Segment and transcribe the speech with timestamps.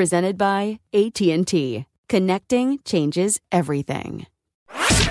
[0.00, 1.86] Presented by AT&T.
[2.10, 4.26] Connecting changes everything.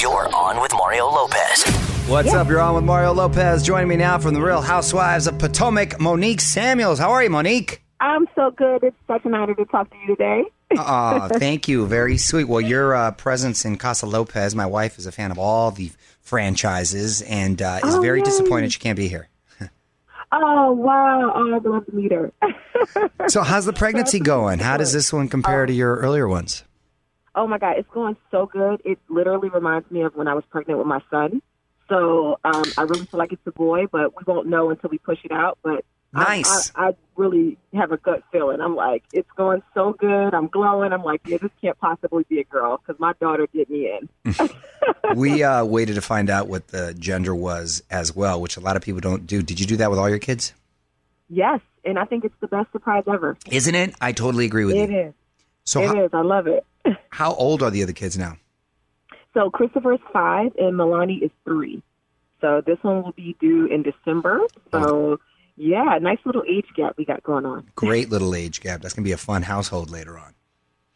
[0.00, 1.64] You're on with Mario Lopez.
[2.06, 2.46] What's up?
[2.46, 3.64] You're on with Mario Lopez.
[3.64, 7.00] Joining me now from the Real Housewives of Potomac, Monique Samuels.
[7.00, 7.82] How are you, Monique?
[7.98, 8.84] I'm so good.
[8.84, 10.44] It's such an honor to talk to you today.
[10.76, 11.84] Aw, thank you.
[11.84, 12.44] Very sweet.
[12.44, 15.90] Well, your uh, presence in Casa Lopez, my wife is a fan of all the
[16.20, 18.24] franchises and uh, is Oh, very yay.
[18.26, 19.28] disappointed she can't be here.
[20.30, 21.32] Oh wow!
[21.34, 22.32] Oh, I'd love to meet her.
[23.28, 24.60] So, how's the pregnancy going?
[24.60, 26.64] How does this one compare to your earlier ones?
[27.38, 28.82] oh my god, it's going so good.
[28.84, 31.40] It literally reminds me of when I was pregnant with my son.
[31.88, 34.98] So um, I really feel like it's a boy, but we won't know until we
[34.98, 35.58] push it out.
[35.62, 36.72] But Nice.
[36.74, 38.60] I, I, really have a gut feeling.
[38.60, 40.32] I'm like, it's going so good.
[40.32, 40.92] I'm glowing.
[40.92, 44.38] I'm like, yeah, this can't possibly be a girl because my daughter did me in.
[45.16, 48.76] we uh, waited to find out what the gender was as well, which a lot
[48.76, 49.42] of people don't do.
[49.42, 50.54] Did you do that with all your kids?
[51.28, 53.36] Yes, and I think it's the best surprise ever.
[53.50, 53.94] Isn't it?
[54.00, 54.96] I totally agree with It you.
[54.96, 55.14] It is.
[55.64, 56.10] So, It how, is.
[56.14, 56.64] I love it.
[57.10, 58.36] how old are the other kids now?
[59.34, 61.82] So Christopher's five and Milani is three.
[62.40, 64.40] So this one will be due in December.
[64.70, 65.20] So
[65.58, 67.68] yeah, nice little age gap we got going on.
[67.74, 68.80] Great little age gap.
[68.82, 70.34] That's going to be a fun household later on.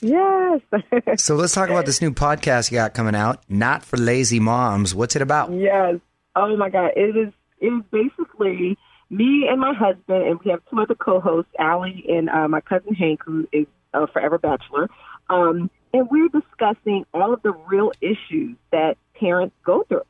[0.00, 0.60] Yes.
[1.18, 4.94] So let's talk about this new podcast you got coming out, Not for Lazy Moms.
[4.94, 5.50] What's it about?
[5.52, 5.96] yes.
[6.36, 6.92] Oh my God.
[6.96, 8.78] It is it is basically
[9.10, 12.60] me and my husband and we have two other co hosts, Allie and uh, my
[12.60, 14.88] cousin Hank, who is a forever bachelor.
[15.30, 20.02] Um, and we're discussing all of the real issues that parents go through,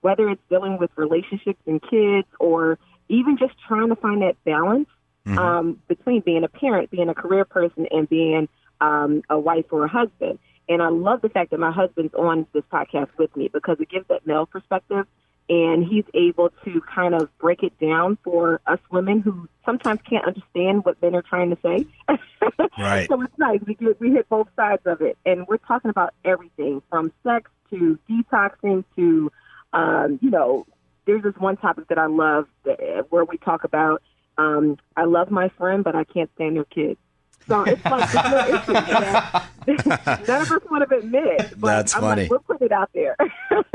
[0.00, 2.78] whether it's dealing with relationships and kids or
[3.08, 4.88] even just trying to find that balance
[5.26, 8.48] um, between being a parent, being a career person, and being
[8.80, 10.38] um, a wife or a husband.
[10.68, 13.88] And I love the fact that my husband's on this podcast with me because it
[13.88, 15.06] gives that male perspective.
[15.48, 20.26] And he's able to kind of break it down for us women who sometimes can't
[20.26, 21.86] understand what men are trying to say.
[22.78, 23.08] Right.
[23.08, 23.60] so it's nice.
[23.66, 27.50] We get, we hit both sides of it, and we're talking about everything from sex
[27.70, 29.32] to detoxing to,
[29.72, 30.66] um, you know,
[31.06, 34.02] there's this one topic that I love that, where we talk about
[34.38, 36.98] um, I love my friend, but I can't stand their kids.
[37.48, 38.88] So it's like this little
[39.66, 39.88] issue
[40.26, 41.54] none of us want to admit.
[41.58, 42.22] But That's I'm funny.
[42.22, 43.16] Like, we'll put it out there.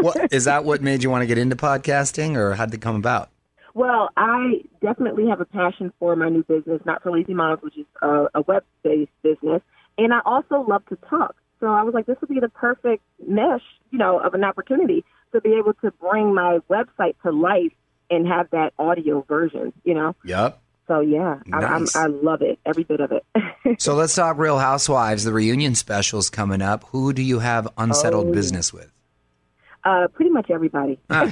[0.00, 2.80] What, is that what made you want to get into podcasting, or how did it
[2.80, 3.30] come about?
[3.74, 7.78] Well, I definitely have a passion for my new business, not for lazy moms, which
[7.78, 9.62] is a, a web-based business,
[9.96, 11.36] and I also love to talk.
[11.60, 15.04] So I was like, this would be the perfect mesh, you know, of an opportunity
[15.34, 17.72] to be able to bring my website to life
[18.10, 20.14] and have that audio version, you know.
[20.24, 20.60] Yep.
[20.86, 21.64] So yeah, Nice.
[21.96, 23.24] I, I'm, I love it, every bit of it.
[23.78, 25.24] So let's talk Real Housewives.
[25.24, 26.84] The reunion special's coming up.
[26.88, 28.32] Who do you have unsettled Oh.
[28.32, 28.92] business with?
[29.84, 30.98] Uh, pretty much everybody.
[31.08, 31.22] Ah.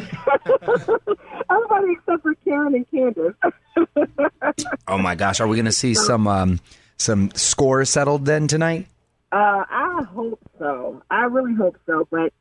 [1.50, 3.34] everybody except for Karen and Candace.
[4.88, 6.60] Oh my gosh, are we going to see some um,
[6.96, 8.86] some scores settled then tonight?
[9.30, 11.02] Uh, I hope so.
[11.10, 12.32] I really hope so, but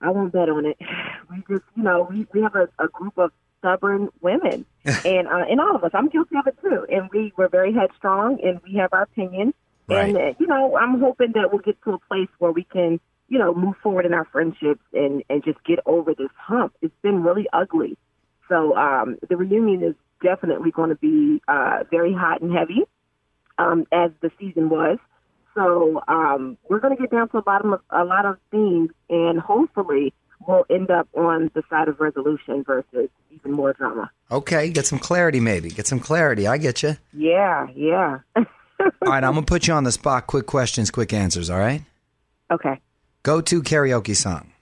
[0.00, 0.78] I won't bet on it.
[1.30, 5.44] We just, you know, we, we have a, a group of stubborn women, and uh,
[5.50, 5.90] and all of us.
[5.92, 6.86] I'm guilty of it too.
[6.90, 9.52] And we we're very headstrong, and we have our opinion.
[9.90, 10.16] And Right.
[10.16, 12.98] uh, you know, I'm hoping that we'll get to a place where we can,
[13.28, 16.72] you know, move forward in our friendships and and just get over this hump.
[16.80, 17.98] It's been really ugly.
[18.48, 22.84] So um, the reunion is definitely going to be uh, very hot and heavy,
[23.58, 24.98] um, as the season was.
[25.58, 28.90] So um, we're going to get down to the bottom of a lot of things,
[29.10, 30.14] and hopefully
[30.46, 34.08] we'll end up on the side of resolution versus even more drama.
[34.30, 35.68] Okay, get some clarity maybe.
[35.68, 36.46] Get some clarity.
[36.46, 36.96] I get you.
[37.12, 38.18] Yeah, yeah.
[38.36, 38.44] All
[39.02, 40.28] right, I'm going to put you on the spot.
[40.28, 41.82] Quick questions, quick answers, all right?
[42.52, 42.80] okay.
[43.24, 44.52] Go to karaoke song.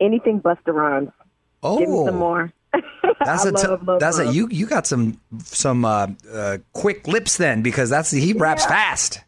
[0.00, 1.10] Anything Busta Rhymes.
[1.64, 1.78] Oh.
[1.78, 2.52] Give me some more.
[3.24, 6.58] That's I a t- love, love, that's a you you got some some uh, uh,
[6.72, 9.20] quick lips then because that's he raps fast.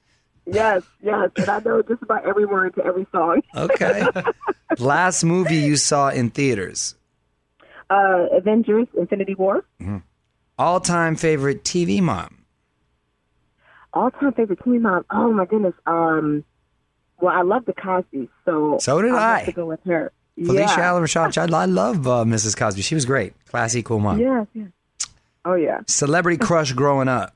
[0.47, 3.43] Yes, yes, and I know just about every word to every song.
[3.55, 4.07] Okay.
[4.79, 6.95] Last movie you saw in theaters.
[7.91, 9.65] Uh, Avengers: Infinity War.
[10.59, 12.45] All time favorite TV mom.
[13.93, 15.05] All time favorite TV mom.
[15.11, 15.75] Oh my goodness.
[15.87, 16.45] Um,
[17.21, 19.39] well, I love the Cosby, so So did I.
[19.39, 20.13] Have to go with her.
[20.39, 20.89] Phylicia yeah.
[20.89, 21.53] Allen Rashad.
[21.53, 22.57] I, I love uh, Mrs.
[22.57, 22.83] Cosby.
[22.83, 23.33] She was great.
[23.47, 24.19] Classy, cool mom.
[24.21, 24.69] Yes, yes.
[25.45, 25.81] Oh yeah.
[25.87, 27.35] Celebrity crush growing up.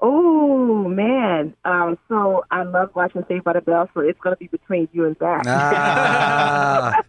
[0.00, 1.54] Oh man.
[1.64, 5.06] Um, so I love watching Saved by the Bell, so it's gonna be between you
[5.06, 5.44] and Zach.
[5.46, 7.02] Ah,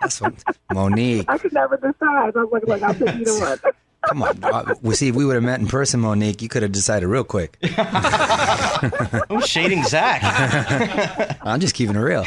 [0.00, 0.34] that's what
[0.72, 1.26] Monique.
[1.28, 2.36] I could never decide.
[2.36, 3.58] I was like, like I'll take either one.
[4.06, 4.44] Come on.
[4.44, 7.08] Uh, well, see, if we would have met in person, Monique, you could have decided
[7.08, 7.58] real quick.
[9.28, 10.20] Oh, shading Zach.
[11.42, 12.24] I'm just keeping it real.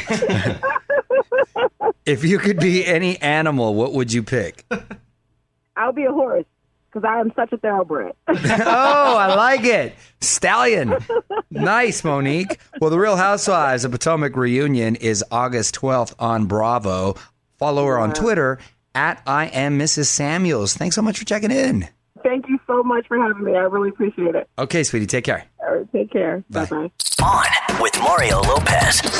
[2.10, 4.64] If you could be any animal, what would you pick?
[5.76, 6.44] I'll be a horse
[6.92, 8.14] because I am such a thoroughbred.
[8.28, 9.94] oh, I like it.
[10.20, 10.96] Stallion.
[11.50, 12.58] Nice, Monique.
[12.80, 17.14] Well, the Real Housewives of Potomac reunion is August 12th on Bravo.
[17.58, 18.58] Follow her on Twitter
[18.94, 20.06] at I am Mrs.
[20.06, 20.74] Samuels.
[20.74, 21.88] Thanks so much for checking in.
[22.24, 23.52] Thank you so much for having me.
[23.52, 24.48] I really appreciate it.
[24.58, 25.44] Okay, sweetie, take care.
[25.60, 26.44] All right, take care.
[26.50, 26.66] Bye.
[26.66, 26.90] Bye bye.
[27.24, 29.19] On with Mario Lopez.